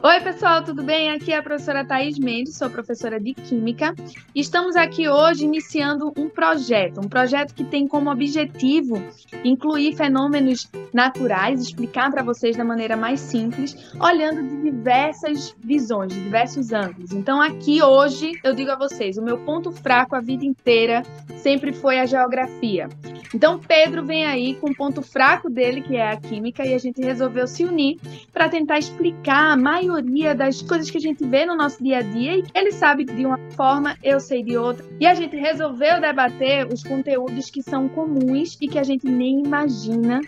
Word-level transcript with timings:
Oi, 0.00 0.20
pessoal, 0.20 0.62
tudo 0.62 0.82
bem? 0.82 1.10
Aqui 1.10 1.32
é 1.32 1.36
a 1.36 1.42
professora 1.42 1.84
Thaís 1.84 2.18
Mendes, 2.18 2.56
sou 2.56 2.70
professora 2.70 3.20
de 3.20 3.34
Química. 3.34 3.94
Estamos 4.32 4.76
aqui 4.76 5.08
hoje 5.08 5.44
iniciando 5.44 6.12
um 6.16 6.28
projeto, 6.28 7.00
um 7.00 7.08
projeto 7.08 7.52
que 7.52 7.64
tem 7.64 7.86
como 7.86 8.08
objetivo 8.08 9.02
incluir 9.44 9.96
fenômenos 9.96 10.70
naturais, 10.94 11.60
explicar 11.60 12.10
para 12.10 12.22
vocês 12.22 12.56
da 12.56 12.64
maneira 12.64 12.96
mais 12.96 13.18
simples, 13.18 13.92
olhando 14.00 14.42
de 14.42 14.70
diversas 14.70 15.54
visões, 15.58 16.14
de 16.14 16.22
diversos 16.22 16.72
ângulos. 16.72 17.12
Então, 17.12 17.42
aqui 17.42 17.82
hoje, 17.82 18.32
eu 18.44 18.54
digo 18.54 18.70
a 18.70 18.76
vocês, 18.76 19.18
o 19.18 19.22
meu 19.22 19.38
ponto 19.38 19.72
fraco 19.72 20.14
a 20.14 20.20
vida 20.20 20.44
inteira 20.44 21.02
sempre 21.36 21.72
foi 21.72 21.98
a 21.98 22.06
geografia. 22.06 22.88
Então, 23.34 23.58
Pedro 23.58 24.04
vem 24.04 24.24
aí 24.24 24.54
com 24.54 24.70
o 24.70 24.74
ponto 24.74 25.02
fraco 25.02 25.50
dele, 25.50 25.82
que 25.82 25.96
é 25.96 26.10
a 26.10 26.16
química, 26.16 26.64
e 26.64 26.74
a 26.74 26.78
gente 26.78 27.00
resolveu 27.02 27.46
se 27.46 27.64
unir 27.64 27.98
para 28.32 28.48
tentar 28.48 28.78
explicar 28.78 29.52
a 29.52 29.56
maioria 29.56 30.34
das 30.34 30.62
coisas 30.62 30.90
que 30.90 30.96
a 30.96 31.00
gente 31.00 31.24
vê 31.24 31.44
no 31.44 31.56
nosso 31.56 31.82
dia 31.82 31.98
a 31.98 32.02
dia. 32.02 32.38
E 32.38 32.44
ele 32.54 32.72
sabe 32.72 33.04
de 33.04 33.26
uma 33.26 33.38
forma, 33.50 33.96
eu 34.02 34.18
sei 34.18 34.42
de 34.42 34.56
outra. 34.56 34.84
E 34.98 35.06
a 35.06 35.14
gente 35.14 35.36
resolveu 35.36 36.00
debater 36.00 36.66
os 36.72 36.82
conteúdos 36.82 37.50
que 37.50 37.62
são 37.62 37.88
comuns 37.88 38.56
e 38.60 38.68
que 38.68 38.78
a 38.78 38.82
gente 38.82 39.06
nem 39.06 39.40
imagina 39.44 40.20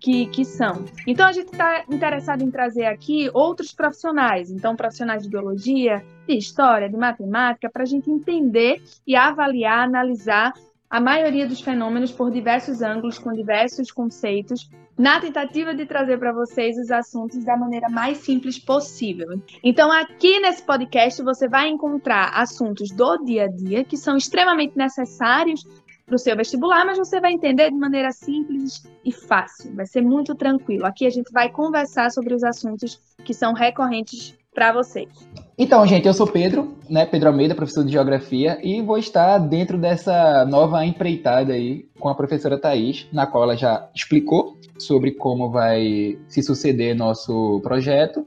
que, 0.00 0.26
que 0.26 0.44
são. 0.44 0.84
Então, 1.06 1.26
a 1.26 1.32
gente 1.32 1.52
está 1.52 1.84
interessado 1.90 2.42
em 2.42 2.50
trazer 2.50 2.86
aqui 2.86 3.30
outros 3.34 3.72
profissionais. 3.72 4.50
Então, 4.50 4.76
profissionais 4.76 5.22
de 5.22 5.28
biologia, 5.28 6.02
de 6.26 6.36
história, 6.36 6.88
de 6.88 6.96
matemática, 6.96 7.68
para 7.68 7.82
a 7.82 7.86
gente 7.86 8.10
entender 8.10 8.82
e 9.06 9.14
avaliar, 9.14 9.84
analisar 9.84 10.52
a 10.88 11.00
maioria 11.00 11.46
dos 11.46 11.60
fenômenos 11.60 12.12
por 12.12 12.30
diversos 12.30 12.82
ângulos, 12.82 13.18
com 13.18 13.32
diversos 13.32 13.90
conceitos, 13.90 14.70
na 14.96 15.20
tentativa 15.20 15.74
de 15.74 15.84
trazer 15.84 16.18
para 16.18 16.32
vocês 16.32 16.78
os 16.78 16.90
assuntos 16.90 17.44
da 17.44 17.56
maneira 17.56 17.88
mais 17.88 18.18
simples 18.18 18.58
possível. 18.58 19.40
Então, 19.62 19.92
aqui 19.92 20.40
nesse 20.40 20.62
podcast, 20.62 21.22
você 21.22 21.48
vai 21.48 21.68
encontrar 21.68 22.30
assuntos 22.34 22.90
do 22.90 23.18
dia 23.24 23.44
a 23.44 23.48
dia 23.48 23.84
que 23.84 23.96
são 23.96 24.16
extremamente 24.16 24.76
necessários 24.76 25.66
para 26.06 26.14
o 26.14 26.18
seu 26.18 26.36
vestibular, 26.36 26.86
mas 26.86 26.96
você 26.96 27.20
vai 27.20 27.32
entender 27.32 27.70
de 27.70 27.76
maneira 27.76 28.12
simples 28.12 28.88
e 29.04 29.12
fácil. 29.12 29.74
Vai 29.74 29.86
ser 29.86 30.02
muito 30.02 30.34
tranquilo. 30.34 30.86
Aqui 30.86 31.04
a 31.04 31.10
gente 31.10 31.32
vai 31.32 31.50
conversar 31.50 32.10
sobre 32.10 32.32
os 32.32 32.44
assuntos 32.44 33.00
que 33.24 33.34
são 33.34 33.52
recorrentes 33.52 34.38
para 34.54 34.72
vocês. 34.72 35.10
Então, 35.58 35.86
gente, 35.86 36.06
eu 36.06 36.12
sou 36.12 36.26
Pedro, 36.26 36.76
né, 36.86 37.06
Pedro 37.06 37.30
Almeida, 37.30 37.54
professor 37.54 37.82
de 37.82 37.90
Geografia, 37.90 38.58
e 38.62 38.82
vou 38.82 38.98
estar 38.98 39.38
dentro 39.38 39.78
dessa 39.78 40.44
nova 40.44 40.84
empreitada 40.84 41.54
aí 41.54 41.86
com 41.98 42.10
a 42.10 42.14
professora 42.14 42.60
Thais, 42.60 43.06
na 43.10 43.26
qual 43.26 43.44
ela 43.44 43.56
já 43.56 43.88
explicou 43.94 44.58
sobre 44.78 45.12
como 45.12 45.50
vai 45.50 46.18
se 46.28 46.42
suceder 46.42 46.94
nosso 46.94 47.58
projeto. 47.62 48.26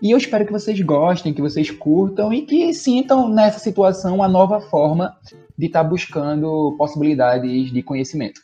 E 0.00 0.12
eu 0.12 0.16
espero 0.16 0.46
que 0.46 0.52
vocês 0.52 0.80
gostem, 0.80 1.34
que 1.34 1.42
vocês 1.42 1.70
curtam 1.70 2.32
e 2.32 2.40
que 2.40 2.72
sintam 2.72 3.28
nessa 3.28 3.58
situação 3.58 4.14
uma 4.14 4.28
nova 4.28 4.58
forma 4.58 5.14
de 5.58 5.66
estar 5.66 5.84
buscando 5.84 6.74
possibilidades 6.78 7.70
de 7.70 7.82
conhecimento. 7.82 8.40